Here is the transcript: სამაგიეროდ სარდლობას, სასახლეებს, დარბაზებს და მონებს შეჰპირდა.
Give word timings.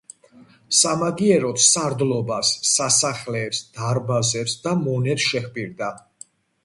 სამაგიეროდ 0.77 1.59
სარდლობას, 1.65 2.53
სასახლეებს, 2.69 3.61
დარბაზებს 3.79 4.57
და 4.67 4.75
მონებს 4.83 5.29
შეჰპირდა. 5.35 5.93